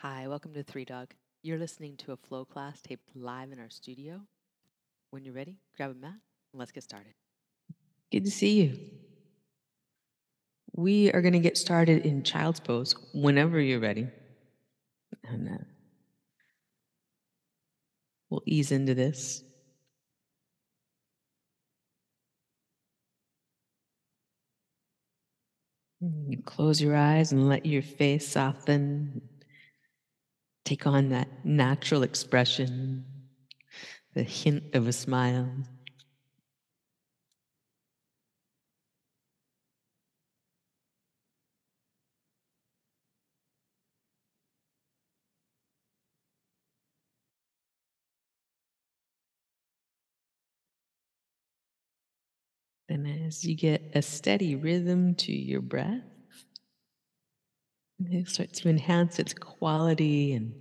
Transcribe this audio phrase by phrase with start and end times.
[0.00, 1.14] Hi, welcome to Three Dog.
[1.42, 4.20] You're listening to a flow class taped live in our studio.
[5.10, 7.14] When you're ready, grab a mat and let's get started.
[8.12, 8.78] Good to see you.
[10.74, 14.06] We are going to get started in child's pose whenever you're ready.
[15.24, 15.64] And uh,
[18.28, 19.42] we'll ease into this.
[26.44, 29.25] Close your eyes and let your face soften.
[30.66, 33.04] Take on that natural expression,
[34.14, 35.48] the hint of a smile.
[52.88, 56.15] And as you get a steady rhythm to your breath,
[58.04, 60.52] it starts to enhance its quality and,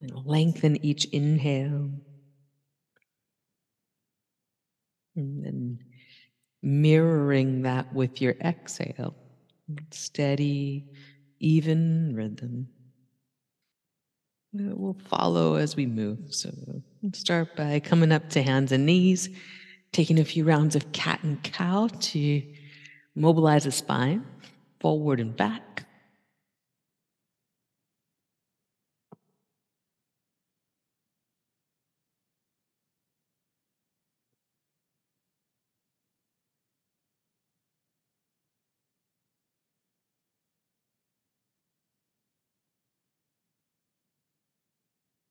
[0.00, 1.90] and lengthen each inhale.
[5.16, 5.78] And then
[6.62, 9.14] mirroring that with your exhale.
[9.90, 10.86] Steady,
[11.40, 12.68] even rhythm.
[14.54, 16.18] It will follow as we move.
[16.30, 16.50] So
[17.12, 19.28] start by coming up to hands and knees,
[19.92, 22.42] taking a few rounds of cat and cow to
[23.14, 24.24] mobilize the spine
[24.80, 25.86] forward and back.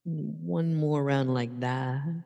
[0.05, 2.23] One more round like that.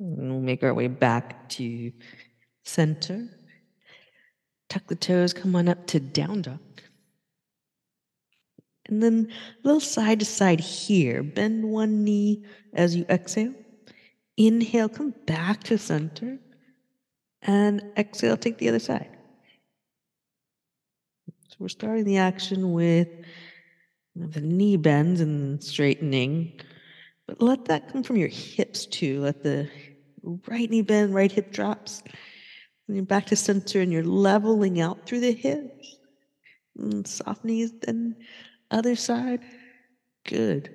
[0.00, 1.92] We'll make our way back to
[2.64, 3.28] center.
[4.68, 6.58] Tuck the toes, come on up to down dog.
[8.86, 11.22] And then a little side to side here.
[11.22, 13.54] Bend one knee as you exhale.
[14.36, 16.38] Inhale, come back to center.
[17.42, 19.10] And exhale, take the other side.
[21.48, 23.08] So we're starting the action with
[24.16, 26.60] the knee bends and straightening.
[27.26, 29.20] But let that come from your hips too.
[29.20, 29.68] Let the
[30.22, 32.02] right knee bend, right hip drops.
[32.86, 35.96] And you're back to center and you're leveling out through the hips.
[36.78, 38.16] And soft knees, then
[38.70, 39.40] other side.
[40.24, 40.70] Good.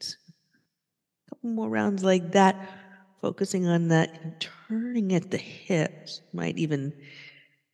[0.00, 2.56] A couple more rounds like that,
[3.20, 6.22] focusing on that, turning at the hips.
[6.32, 6.92] Might even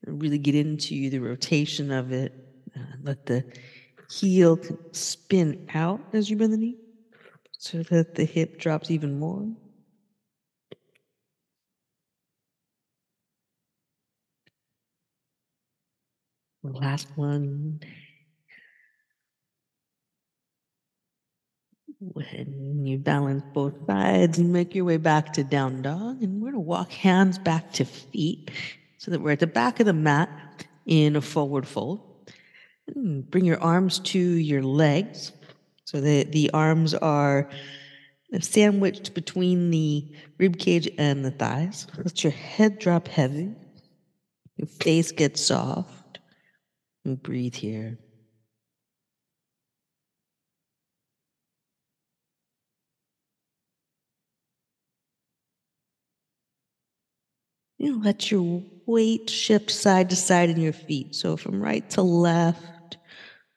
[0.07, 2.33] really get into the rotation of it.
[2.77, 3.45] Uh, let the
[4.11, 4.59] heel
[4.93, 6.77] spin out as you bend the knee
[7.59, 9.49] so that the hip drops even more.
[16.75, 17.81] Last one.
[21.99, 26.51] When you balance both sides and make your way back to down dog, and we're
[26.51, 28.51] going to walk hands back to feet
[28.99, 30.29] so that we're at the back of the mat
[30.85, 32.01] in a forward fold.
[32.95, 35.33] And bring your arms to your legs
[35.85, 37.49] so that the arms are
[38.41, 41.87] sandwiched between the rib cage and the thighs.
[41.97, 43.55] Let your head drop heavy.
[44.57, 46.06] Your face gets soft.
[47.07, 47.99] And breathe here.
[57.79, 61.15] You let your weight shift side to side in your feet.
[61.15, 62.97] So from right to left,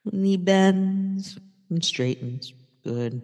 [0.06, 1.40] knee bends
[1.70, 2.54] and straightens.
[2.84, 3.24] Good.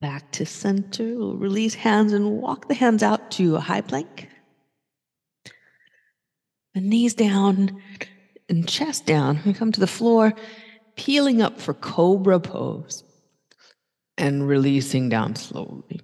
[0.00, 1.16] Back to center.
[1.16, 4.28] We'll release hands and walk the hands out to a high plank.
[6.74, 7.82] The knees down
[8.48, 9.40] and chest down.
[9.44, 10.34] We come to the floor,
[10.94, 13.02] peeling up for cobra pose
[14.16, 16.00] and releasing down slowly.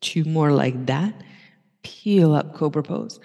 [0.00, 1.14] Two more like that.
[1.82, 3.20] Peel up cobra pose.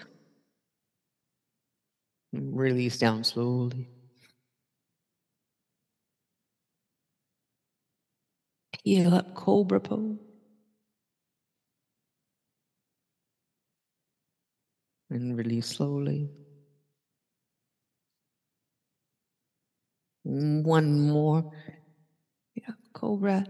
[2.33, 3.87] Release down slowly.
[8.87, 10.15] Peel up cobra pose.
[15.09, 16.29] And release slowly.
[20.23, 21.51] One more.
[22.55, 23.45] Yeah, cobra.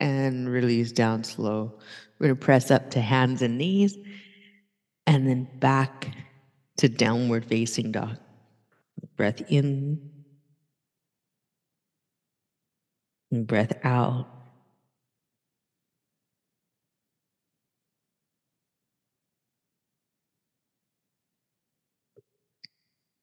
[0.00, 1.78] And release down slow.
[2.18, 3.96] We're going to press up to hands and knees
[5.06, 6.08] and then back
[6.78, 8.18] to downward facing dog.
[9.16, 10.15] Breath in.
[13.30, 14.26] And breath out.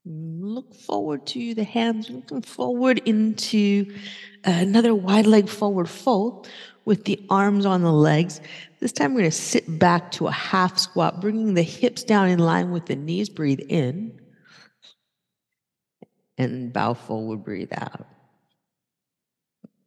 [0.05, 3.95] Look forward to the hands, looking forward into
[4.43, 6.49] another wide leg forward fold
[6.83, 8.41] with the arms on the legs.
[8.81, 12.27] This time we're going to sit back to a half squat, bringing the hips down
[12.27, 13.29] in line with the knees.
[13.29, 14.19] Breathe in
[16.37, 18.05] and bow forward, breathe out.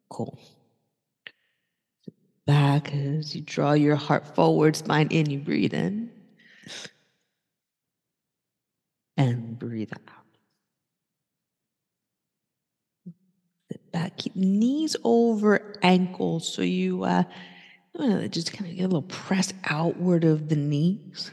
[0.09, 0.39] Cool.
[2.47, 6.11] Back as you draw your heart forward, spine in, you breathe in
[9.17, 10.25] and breathe out.
[13.71, 17.25] Sit back, keep knees over ankles so you uh,
[18.29, 21.33] just kind of get a little press outward of the knees.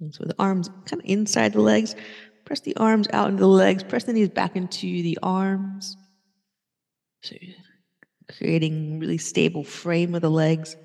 [0.00, 1.94] And so the arms kind of inside the legs.
[2.44, 3.82] Press the arms out into the legs.
[3.82, 5.96] Press the knees back into the arms.
[7.22, 7.34] So
[8.28, 10.76] creating really stable frame of the legs.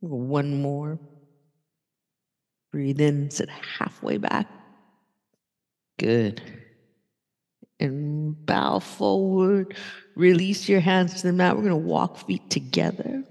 [0.00, 0.98] One more.
[2.72, 4.46] Breathe in, sit halfway back.
[5.98, 6.40] Good.
[7.78, 9.76] And bow forward.
[10.14, 11.56] Release your hands to the mat.
[11.56, 13.24] We're going to walk feet together.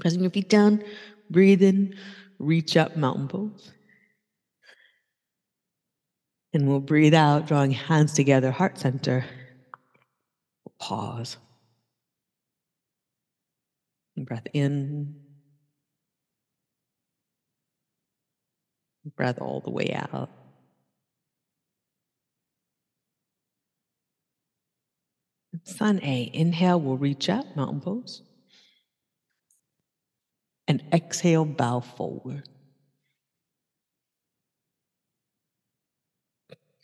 [0.00, 0.82] Pressing your feet down.
[1.30, 1.96] Breathe in.
[2.38, 3.72] Reach up, mountain pose.
[6.52, 9.24] And we'll breathe out, drawing hands together, heart center.
[10.78, 11.36] Pause.
[14.16, 15.14] Breath in.
[19.16, 20.30] Breath all the way out.
[25.64, 26.30] Sun A.
[26.32, 28.22] Inhale, we'll reach up, mountain pose.
[30.68, 32.48] And exhale, bow forward.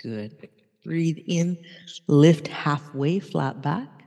[0.02, 0.48] Good.
[0.84, 1.58] Breathe in,
[2.06, 3.97] lift halfway, flat back.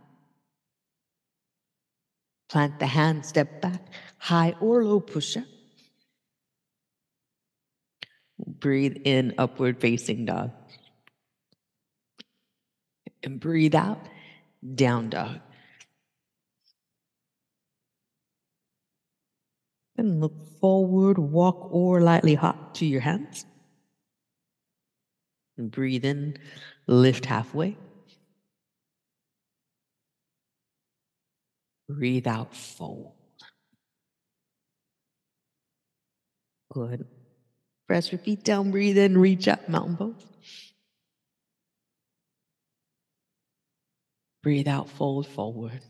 [2.51, 3.81] Plant the hand, step back,
[4.17, 5.45] high or low push up.
[8.45, 10.51] Breathe in, upward facing dog.
[13.23, 14.01] And breathe out,
[14.75, 15.39] down dog.
[19.95, 23.45] And look forward, walk or lightly hop to your hands.
[25.57, 26.37] And breathe in,
[26.85, 27.77] lift halfway.
[31.97, 33.13] Breathe out, fold.
[36.71, 37.05] Good.
[37.87, 40.25] Press your feet down, breathe in, reach up, mountain pose.
[44.41, 45.81] Breathe out, fold forward.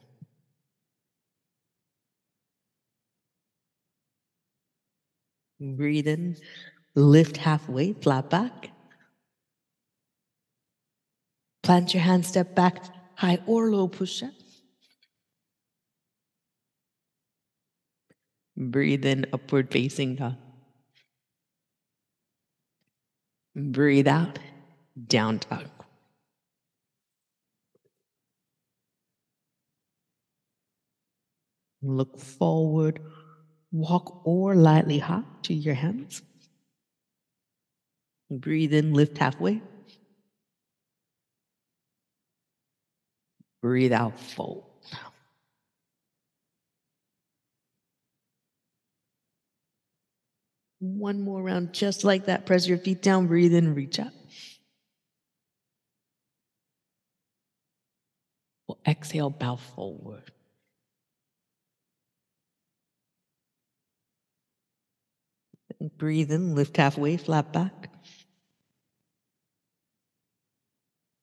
[5.60, 6.38] Breathe in,
[6.96, 8.72] lift halfway, flat back.
[11.62, 12.84] Plant your hand, step back,
[13.16, 14.41] high or low push up.
[18.62, 20.36] Breathe in, upward facing dog.
[23.56, 24.38] Breathe out,
[25.08, 25.68] down dog.
[31.82, 33.00] Look forward,
[33.72, 36.22] walk or lightly hop to your hands.
[38.30, 39.60] Breathe in, lift halfway.
[43.64, 44.71] Breathe out, fold.
[50.82, 52.48] One more round, just like that.
[52.48, 54.12] Press your feet down, breathe in, reach up.
[58.68, 60.32] We'll exhale, bow forward.
[65.98, 67.92] Breathe in, lift halfway, flat back.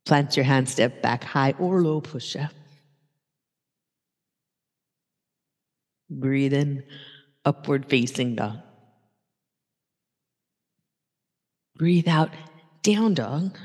[0.06, 2.52] Plant your hand, step back, high or low push up.
[6.08, 6.84] Breathe in,
[7.44, 8.58] upward facing dog.
[11.78, 12.30] Breathe out,
[12.82, 13.56] down dog.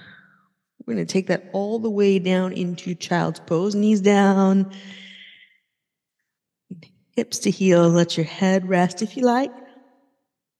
[0.85, 4.71] We're going to take that all the way down into child's pose, knees down,
[7.15, 7.93] hips to heels.
[7.93, 9.51] Let your head rest if you like.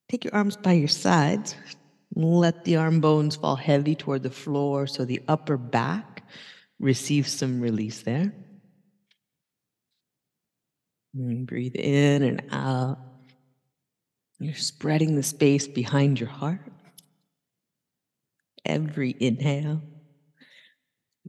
[0.10, 1.56] Take your arms by your sides.
[2.16, 6.24] Let the arm bones fall heavy toward the floor so the upper back
[6.80, 8.34] receives some release there.
[11.16, 12.98] And breathe in and out.
[14.40, 16.62] You're spreading the space behind your heart.
[18.66, 19.82] Every inhale.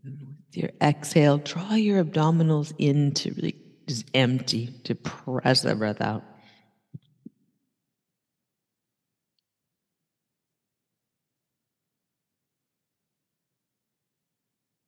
[0.05, 6.01] With your exhale, draw your abdominals in to really just empty, to press the breath
[6.01, 6.25] out.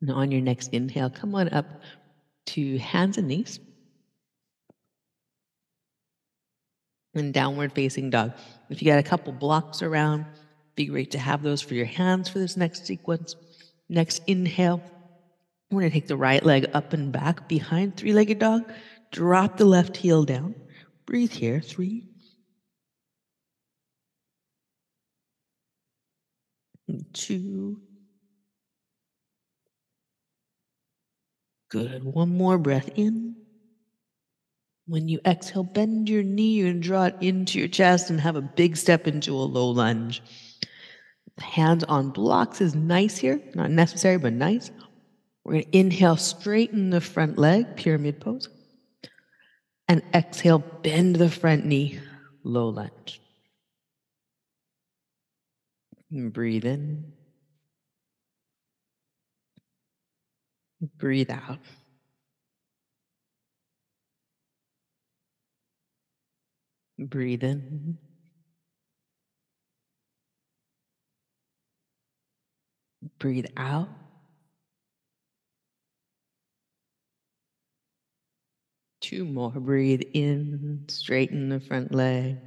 [0.01, 1.67] And on your next inhale, come on up
[2.47, 3.59] to hands and knees.
[7.15, 8.33] And downward facing dog.
[8.69, 10.27] If you got a couple blocks around,
[10.77, 13.35] be great to have those for your hands for this next sequence.
[13.89, 14.83] Next inhale,
[15.71, 18.71] we're going to take the right leg up and back behind three legged dog.
[19.11, 20.55] Drop the left heel down.
[21.07, 21.61] Breathe here.
[21.61, 22.09] Three.
[27.13, 27.81] Two.
[31.71, 32.05] Good.
[32.05, 33.37] One more breath in.
[34.87, 38.43] When you exhale, bend your knee and draw it into your chest and have a
[38.43, 40.23] big step into a low lunge.
[41.39, 43.41] Hands on blocks is nice here.
[43.55, 44.71] Not necessary, but nice.
[45.45, 48.49] We're going to inhale, straighten the front leg, pyramid pose.
[49.89, 52.01] And exhale, bend the front knee,
[52.43, 53.21] low lunge.
[56.11, 57.13] And breathe in.
[60.99, 61.59] Breathe out.
[66.99, 67.99] Breathe in.
[73.19, 73.89] Breathe out.
[79.01, 79.51] Two more.
[79.53, 82.39] Breathe in, straighten the front leg.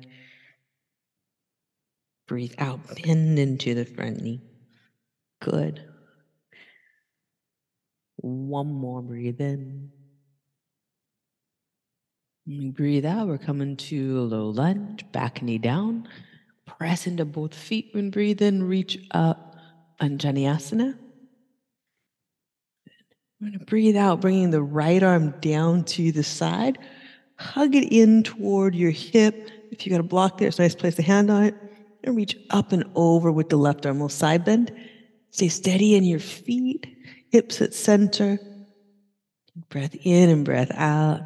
[2.27, 4.41] Breathe out, bend into the front knee.
[5.41, 5.81] Good.
[8.17, 9.01] One more.
[9.01, 9.91] Breathe in.
[12.45, 13.27] Breathe out.
[13.27, 16.07] We're coming to a low lunge, back knee down.
[16.65, 18.63] Press into both feet when breathe in.
[18.63, 19.48] Reach up,
[19.99, 20.97] Anjaneyasana.
[23.41, 26.77] I'm going to breathe out, bringing the right arm down to the side.
[27.37, 29.49] Hug it in toward your hip.
[29.71, 31.55] If you got a block there, it's nice place to hand on it.
[32.03, 33.99] And reach up and over with the left arm.
[33.99, 34.73] We'll side bend.
[35.31, 36.87] Stay steady in your feet,
[37.29, 38.39] hips at center.
[39.69, 41.21] Breath in and breath out.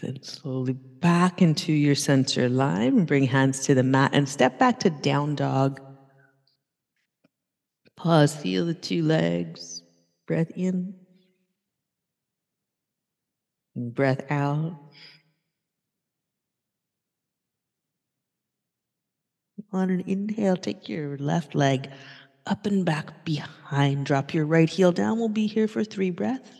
[0.00, 4.58] Then slowly back into your center line and bring hands to the mat and step
[4.58, 5.80] back to down dog.
[7.96, 9.82] Pause, feel the two legs.
[10.26, 10.94] Breath in.
[13.74, 14.78] And breath out.
[19.72, 21.90] On an inhale, take your left leg
[22.46, 24.06] up and back behind.
[24.06, 25.18] Drop your right heel down.
[25.18, 26.50] We'll be here for three breaths.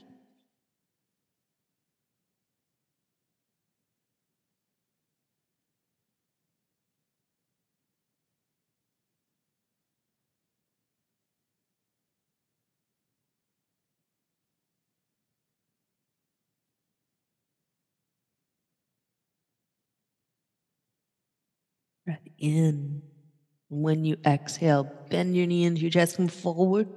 [22.06, 23.02] Breath in.
[23.68, 26.88] When you exhale, bend your knee into your chest, come forward.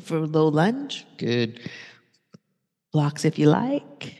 [0.00, 1.06] For a low lunge.
[1.16, 1.60] Good.
[2.92, 4.16] Blocks if you like.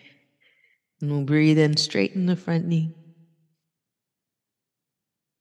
[1.01, 2.95] And we'll breathe in, straighten the front knee.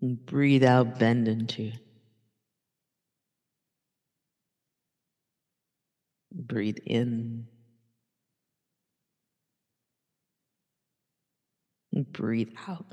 [0.02, 1.72] And breathe out, bend into.
[6.34, 7.48] Breathe in.
[11.94, 12.86] And breathe out.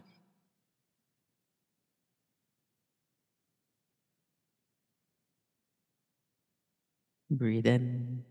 [7.30, 8.24] Breathe in.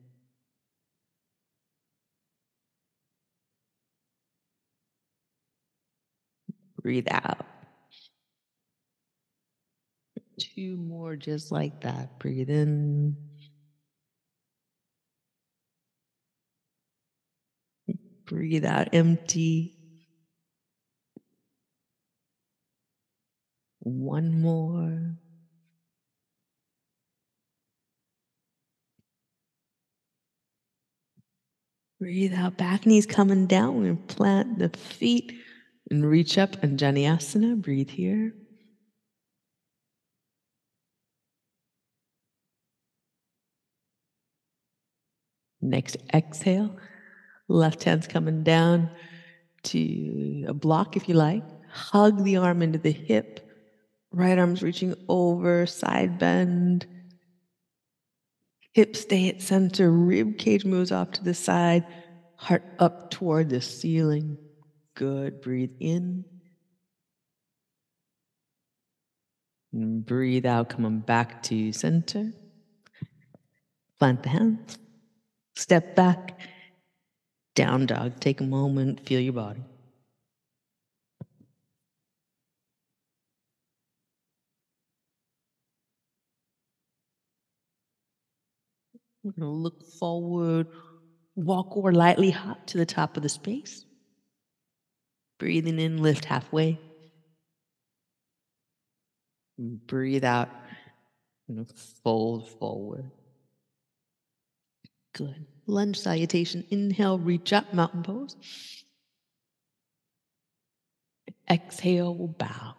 [6.81, 7.45] Breathe out.
[10.39, 12.09] Two more just like that.
[12.19, 13.17] Breathe in.
[18.27, 19.73] Breathe out, empty.
[23.79, 25.17] One more.
[31.99, 35.33] Breathe out, back knees coming down and plant the feet
[35.89, 37.59] and reach up Anjaneyasana.
[37.59, 38.33] Breathe here.
[45.59, 46.77] Next exhale,
[47.47, 48.91] left hand's coming down
[49.63, 51.43] to a block if you like.
[51.69, 53.49] Hug the arm into the hip.
[54.11, 56.85] Right arm's reaching over, side bend.
[58.73, 61.85] Hips stay at center, rib cage moves off to the side,
[62.35, 64.37] heart up toward the ceiling.
[64.95, 65.41] Good.
[65.41, 66.25] Breathe in.
[69.73, 72.31] And breathe out, coming back to center.
[73.99, 74.77] Plant the hands.
[75.55, 76.39] Step back.
[77.55, 78.19] Down dog.
[78.19, 79.05] Take a moment.
[79.07, 79.63] Feel your body.
[89.23, 90.67] We're going to look forward,
[91.35, 93.85] walk or lightly hop to the top of the space.
[95.39, 96.79] Breathing in, lift halfway.
[99.57, 100.49] Breathe out
[101.47, 101.67] and
[102.03, 103.11] fold forward.
[105.13, 105.45] Good.
[105.65, 106.63] Lunge salutation.
[106.69, 108.35] Inhale, reach up, mountain pose.
[111.49, 112.75] Exhale, bow.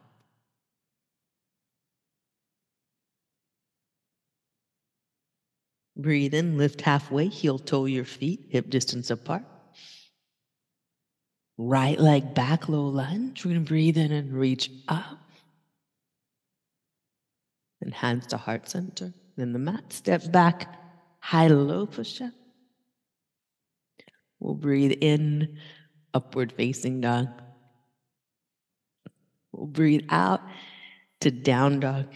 [5.99, 9.43] Breathe in, lift halfway, heel toe your feet, hip distance apart.
[11.57, 13.45] Right leg back, low lunge.
[13.45, 15.19] We're going to breathe in and reach up.
[17.81, 19.13] And hands to heart center.
[19.37, 20.73] Then the mat, step back,
[21.19, 22.33] high low push up.
[24.39, 25.59] We'll breathe in,
[26.15, 27.29] upward facing dog.
[29.51, 30.43] We'll breathe out
[31.21, 32.07] to down dog.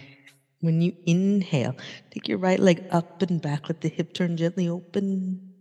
[0.63, 1.77] When you inhale,
[2.13, 5.53] take your right leg up and back, let the hip turn gently open.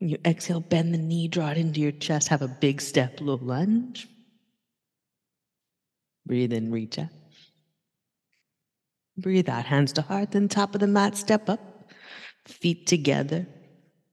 [0.00, 3.20] When you exhale, bend the knee, draw it into your chest, have a big step,
[3.20, 4.08] low lunge.
[6.26, 7.10] Breathe in, reach out.
[9.16, 11.92] Breathe out, hands to heart, then top of the mat, step up,
[12.48, 13.46] feet together.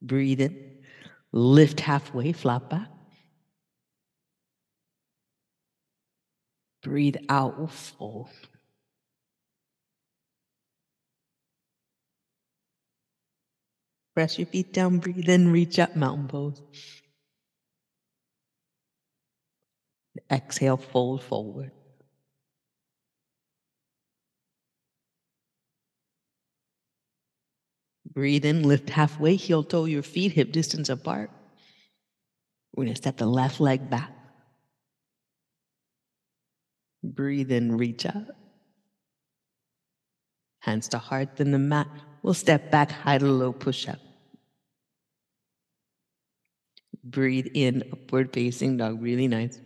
[0.03, 0.83] Breathe in,
[1.31, 2.89] lift halfway, flat back.
[6.83, 8.29] Breathe out, fold.
[14.13, 16.61] Press your feet down, breathe in, reach up, mountain pose.
[20.29, 21.71] Exhale, fold forward.
[28.05, 31.31] Breathe in, lift halfway, heel toe your feet, hip distance apart.
[32.73, 34.11] We're going to step the left leg back.
[37.03, 38.27] Breathe in, reach out.
[40.59, 41.87] Hands to heart, then the mat.
[42.23, 43.99] We'll step back, high to low push up.
[47.03, 49.59] Breathe in, upward facing dog, really nice.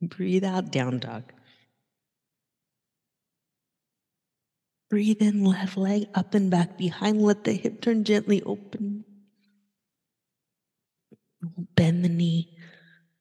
[0.00, 1.32] Breathe out, down dog.
[4.90, 7.22] Breathe in, left leg up and back behind.
[7.22, 9.04] Let the hip turn gently open.
[11.74, 12.56] Bend the knee,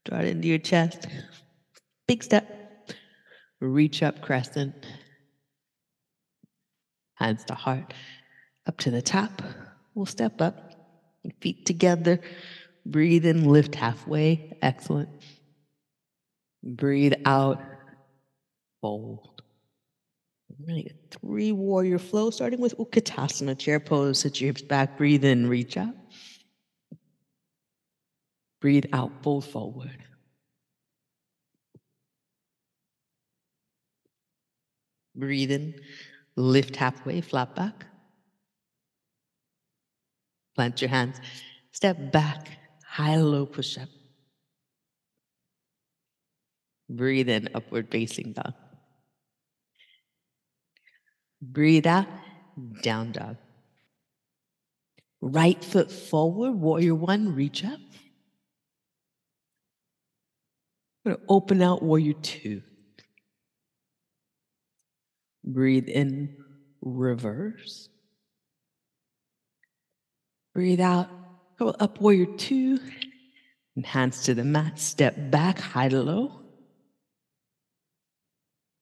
[0.05, 1.07] draw it into your chest.
[2.07, 2.91] Big step.
[3.59, 4.73] Reach up, crescent.
[7.21, 7.93] Hands to heart.
[8.65, 9.43] Up to the top.
[9.93, 10.73] We'll step up.
[11.39, 12.19] Feet together.
[12.83, 14.57] Breathe in, lift halfway.
[14.63, 15.09] Excellent.
[16.63, 17.61] Breathe out.
[18.81, 19.43] Fold.
[20.67, 20.95] Right.
[21.11, 24.19] Three warrior flow, starting with Utkatasana, chair pose.
[24.19, 24.97] Sit your hips back.
[24.97, 25.93] Breathe in, reach up.
[28.61, 30.05] Breathe out, fold forward.
[35.15, 35.75] Breathe in,
[36.35, 37.85] lift halfway, flat back.
[40.55, 41.17] Plant your hands.
[41.71, 42.49] Step back,
[42.85, 43.89] high low push up.
[46.89, 48.53] Breathe in, upward facing dog.
[51.41, 52.07] Breathe out,
[52.83, 53.37] down dog.
[55.21, 57.79] Right foot forward, warrior one, reach up.
[61.05, 62.61] I'm going to open out warrior two.
[65.43, 66.37] Breathe in,
[66.81, 67.89] reverse.
[70.53, 71.07] Breathe out,
[71.57, 72.79] go up warrior two,
[73.75, 76.41] and hands to the mat, step back, high to low.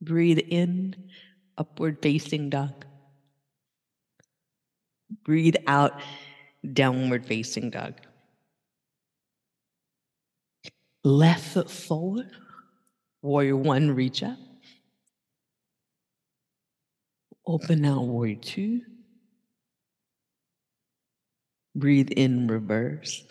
[0.02, 0.96] Breathe in,
[1.58, 2.86] upward facing dog.
[5.24, 6.02] Breathe out,
[6.74, 7.96] downward facing dog.
[11.04, 12.32] Left foot forward,
[13.22, 14.38] warrior one, reach up.
[17.46, 18.82] Open out, warrior two.
[21.76, 23.26] Breathe in, reverse.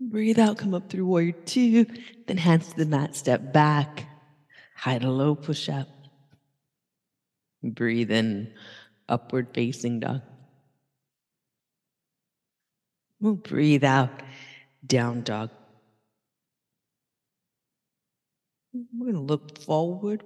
[0.00, 1.86] Breathe out, come up through warrior two,
[2.26, 4.08] then hands to the mat, step back,
[4.76, 5.88] high to low push up.
[7.62, 8.52] Breathe in,
[9.08, 10.22] upward facing dog.
[13.20, 14.22] We'll breathe out,
[14.86, 15.50] down dog.
[18.72, 20.22] We're going to look forward,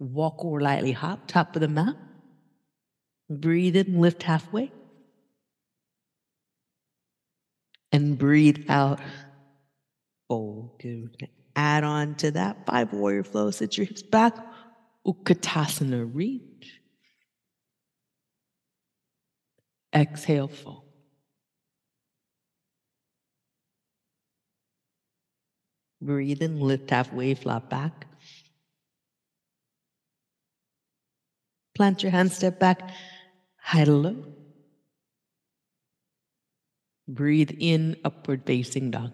[0.00, 1.94] walk or lightly hop, top of the mat.
[3.28, 4.72] Breathe in, lift halfway.
[7.92, 9.04] And breathe out, oh,
[10.28, 10.78] fold.
[10.80, 11.28] Good.
[11.54, 13.50] Add on to that five warrior flow.
[13.50, 14.34] Sit your hips back.
[15.06, 16.80] Utkatasana reach.
[19.94, 20.84] Exhale, fold.
[26.00, 28.06] Breathe in, lift halfway, flat back.
[31.80, 32.90] Plant your hands, step back,
[33.72, 34.22] low.
[37.08, 39.12] Breathe in, upward facing dog.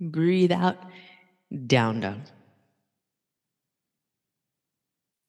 [0.00, 0.78] Breathe out,
[1.66, 2.20] down dog.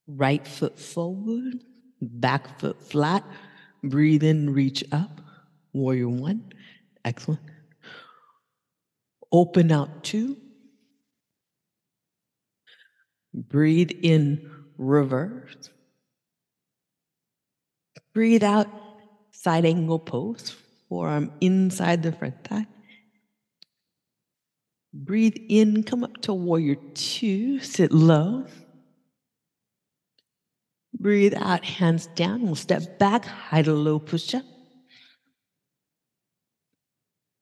[0.07, 1.65] Right foot forward,
[2.01, 3.25] back foot flat.
[3.83, 5.19] Breathe in, reach up.
[5.73, 6.53] Warrior one.
[7.03, 7.41] Excellent.
[9.33, 10.37] Open out two.
[13.33, 15.69] Breathe in, reverse.
[18.13, 18.67] Breathe out,
[19.31, 20.55] side angle pose,
[20.89, 22.67] forearm inside the front thigh.
[24.93, 28.45] Breathe in, come up to warrior two, sit low.
[30.99, 32.41] Breathe out, hands down.
[32.41, 34.43] We'll step back, high to low push up.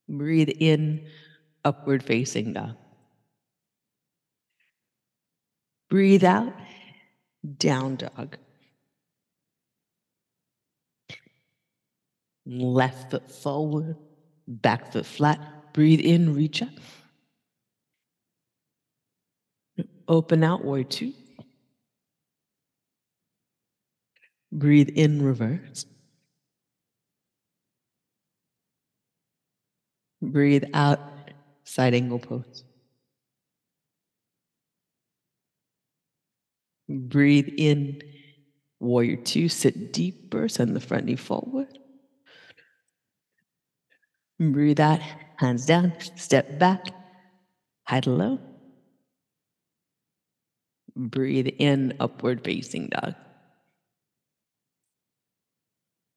[0.08, 1.06] Breathe in,
[1.64, 2.76] upward facing dog.
[5.88, 6.52] Breathe out,
[7.58, 8.36] down dog.
[12.44, 13.96] Left foot forward,
[14.46, 15.40] back foot flat.
[15.72, 16.68] Breathe in, reach up.
[20.08, 21.12] Open out, warrior two.
[24.52, 25.86] Breathe in, reverse.
[30.22, 31.00] Breathe out,
[31.64, 32.65] side angle pose.
[36.88, 38.00] Breathe in,
[38.78, 41.78] warrior two, sit deeper, send the front knee forward.
[44.38, 45.00] Breathe out,
[45.36, 46.86] hands down, step back,
[48.02, 48.38] to low.
[50.94, 53.14] Breathe in, upward facing dog.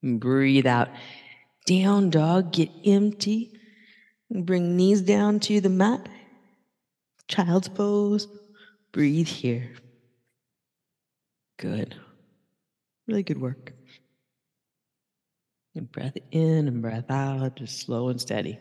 [0.04, 0.90] Breathe out,
[1.66, 3.52] down dog, get empty.
[4.32, 6.08] Bring knees down to the mat.
[7.28, 8.28] Child's pose.
[8.92, 9.72] Breathe here.
[11.60, 11.96] Good.
[13.06, 13.74] Really good work.
[15.76, 18.58] And breath in and breath out, just slow and steady.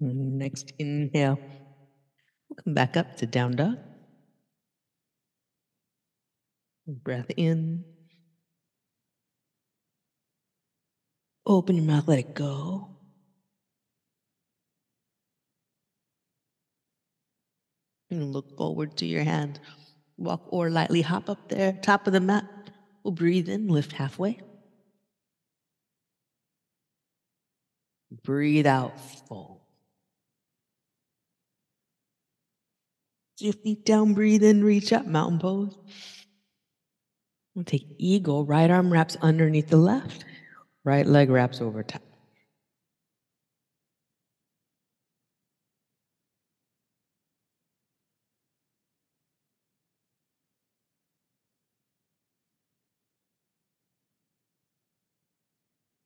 [0.00, 1.38] Next inhale.
[2.48, 3.76] We'll come back up to down dog.
[6.86, 7.84] Breath in.
[11.46, 12.88] Open your mouth, let it go.
[18.10, 19.60] And look forward to your hand.
[20.16, 22.44] Walk or lightly hop up there, top of the mat.
[23.02, 24.40] We'll breathe in, lift halfway.
[28.24, 29.60] Breathe out, fold.
[33.40, 35.76] your feet down, breathe in, reach up, mountain pose.
[37.54, 40.24] We'll take eagle, right arm wraps underneath the left,
[40.84, 42.02] right leg wraps over top.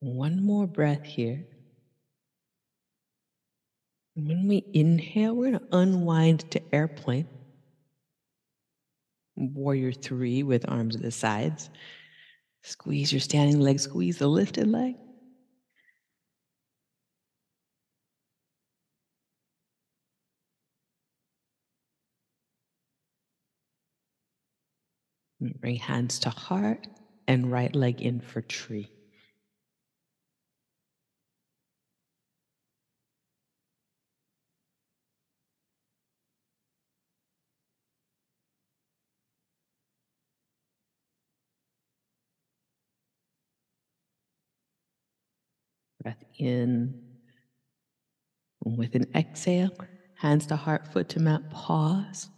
[0.00, 1.46] One more breath here.
[4.16, 7.26] When we inhale, we're going to unwind to airplane.
[9.34, 11.70] Warrior three with arms at the sides.
[12.64, 14.96] Squeeze your standing leg, squeeze the lifted leg.
[25.40, 26.86] Bring hands to heart
[27.28, 28.93] and right leg in for tree.
[46.04, 47.00] Breath in.
[48.64, 49.70] With an exhale,
[50.16, 52.28] hands to heart, foot to mat, pause.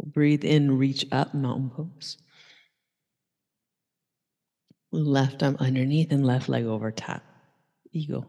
[0.00, 2.18] Breathe in, reach up, mountain pose.
[4.90, 7.22] Left arm underneath and left leg over top.
[7.92, 8.20] Eagle.
[8.22, 8.28] On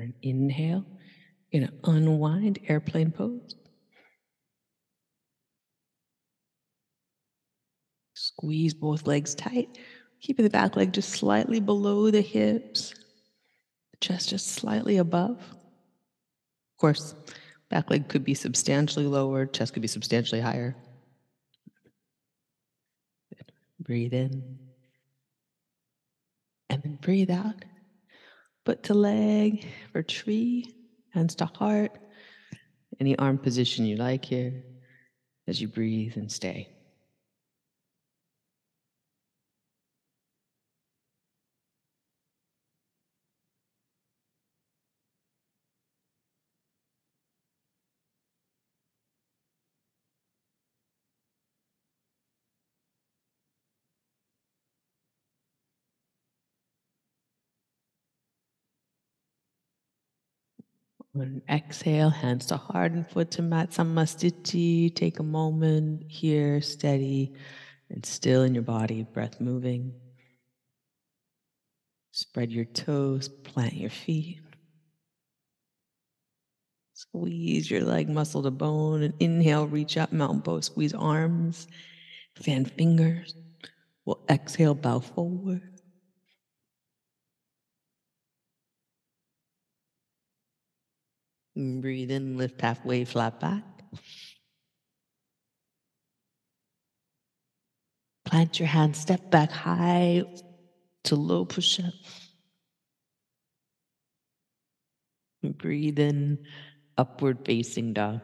[0.00, 0.84] an inhale,
[1.50, 3.56] you're going to unwind airplane pose.
[8.14, 9.78] Squeeze both legs tight,
[10.20, 12.94] keeping the back leg just slightly below the hips,
[13.90, 15.38] the chest just slightly above.
[15.40, 17.14] Of course,
[17.68, 20.76] back leg could be substantially lower, chest could be substantially higher.
[23.80, 24.58] Breathe in.
[26.70, 27.64] And then breathe out.
[28.64, 30.72] Foot to leg for tree,
[31.10, 31.98] hands to heart.
[33.00, 34.62] Any arm position you like here
[35.48, 36.68] as you breathe and stay.
[61.14, 64.94] On exhale, hands to heart and foot to mat samastiti.
[64.94, 67.34] Take a moment here, steady
[67.90, 69.92] and still in your body, breath moving.
[72.12, 74.40] Spread your toes, plant your feet.
[76.94, 81.66] Squeeze your leg muscle to bone and inhale, reach up, mountain pose, squeeze arms,
[82.36, 83.34] fan fingers.
[84.04, 85.71] We'll exhale, bow forward.
[91.54, 93.62] Breathe in, lift halfway, flat back.
[98.24, 100.24] Plant your hands, step back high
[101.04, 101.92] to low push up.
[105.42, 106.38] Breathe in,
[106.96, 108.22] upward facing dog.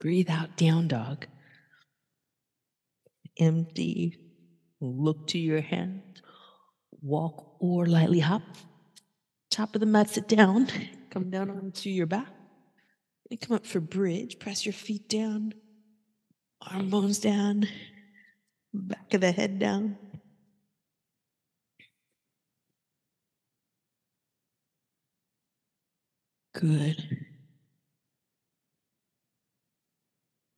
[0.00, 1.26] Breathe out, down dog.
[3.38, 4.18] Empty.
[4.80, 6.20] Look to your hand,
[7.02, 8.42] Walk or lightly hop
[9.52, 10.68] top of the mat, sit down,
[11.10, 12.28] come down onto your back.
[13.30, 15.54] And come up for bridge, press your feet down,
[16.60, 17.68] arm bones down,
[18.74, 19.96] back of the head down.
[26.54, 27.26] Good.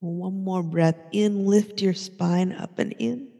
[0.00, 3.33] One more breath in, lift your spine up and in.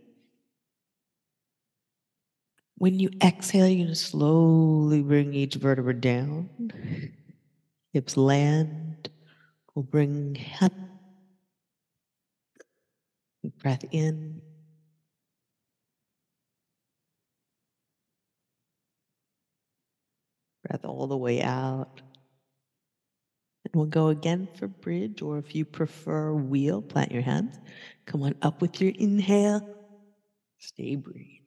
[2.76, 6.50] When you exhale, you're going to slowly bring each vertebra down.
[7.92, 9.08] Hips land.
[9.74, 10.72] We'll bring head.
[13.62, 14.42] Breath in.
[20.66, 22.00] Breath all the way out.
[23.64, 27.58] And we'll go again for bridge, or if you prefer wheel, plant your hands.
[28.06, 29.68] Come on up with your inhale.
[30.58, 31.43] Stay breathe.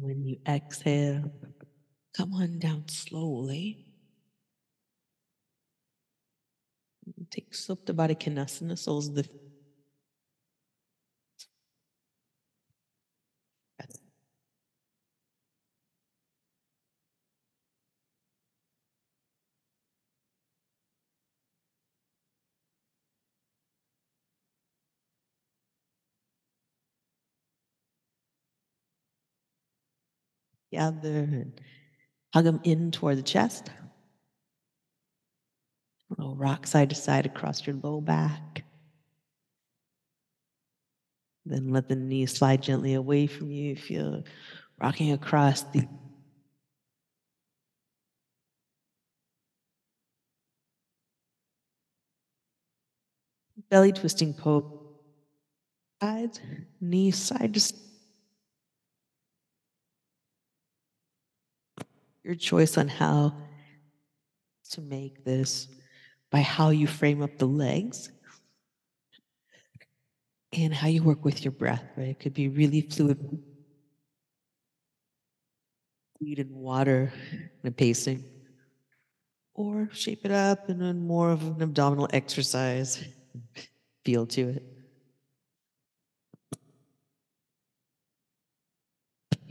[0.00, 1.30] When you exhale,
[2.16, 3.86] come on down slowly.
[7.30, 9.28] Take Supta Baddha Konasana, soles of the
[30.74, 31.60] Gather and
[32.32, 33.70] hug them in toward the chest.
[36.18, 38.64] Roll rock side to side across your low back.
[41.46, 43.76] Then let the knees slide gently away from you.
[43.76, 44.24] Feel
[44.80, 45.86] rocking across the
[53.70, 54.64] belly twisting pose.
[56.02, 56.40] Sides,
[56.80, 57.78] knees side to side.
[62.24, 63.34] Your choice on how
[64.70, 65.68] to make this
[66.30, 68.10] by how you frame up the legs
[70.52, 72.08] and how you work with your breath, right?
[72.08, 73.18] It could be really fluid,
[76.18, 77.12] fluid and water
[77.62, 78.24] and pacing,
[79.54, 83.04] or shape it up and then more of an abdominal exercise
[84.04, 84.74] feel to it.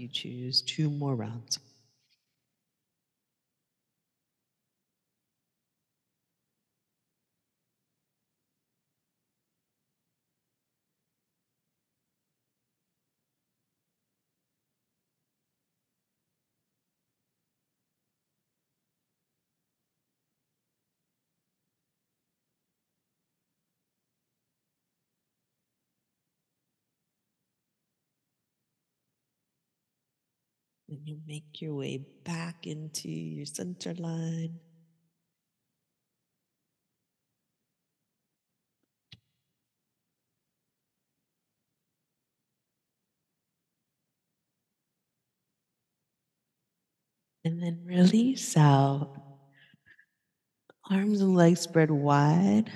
[0.04, 0.62] you choose.
[0.62, 1.60] Two more rounds.
[30.94, 34.60] Then you make your way back into your center line.
[47.44, 49.16] And then release out.
[50.92, 52.72] Arms and legs spread wide.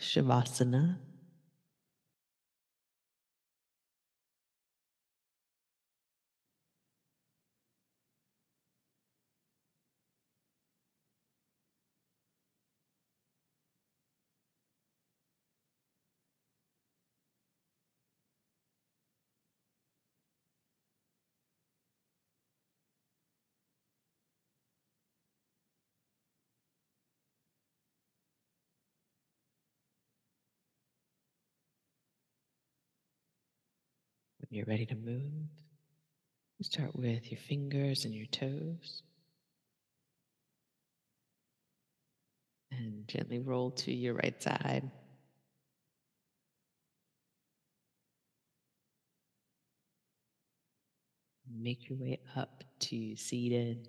[0.00, 0.96] Shavasana.
[34.52, 35.48] You're ready to move,
[36.60, 39.02] start with your fingers and your toes.
[42.70, 44.90] And gently roll to your right side.
[51.50, 53.88] Make your way up to seated.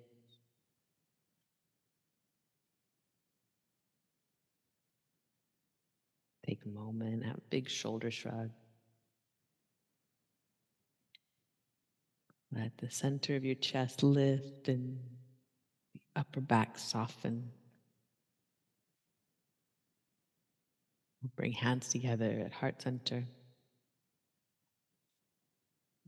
[6.46, 8.50] Take a moment, have a big shoulder shrug.
[12.54, 14.98] Let the center of your chest lift and
[15.92, 17.50] the upper back soften.
[21.22, 23.24] We'll Bring hands together at heart center.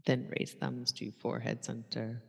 [0.05, 2.23] Then raise thumbs to forehead center.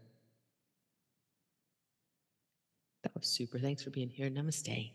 [3.03, 3.59] That was super.
[3.59, 4.29] Thanks for being here.
[4.31, 4.91] Namaste.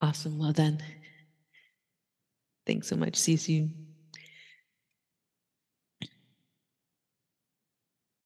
[0.00, 0.38] Awesome.
[0.38, 0.82] Well then,
[2.66, 3.16] thanks so much.
[3.16, 3.85] See you soon.